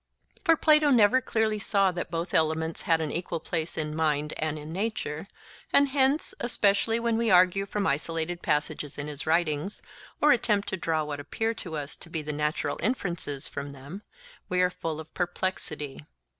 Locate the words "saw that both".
1.59-2.33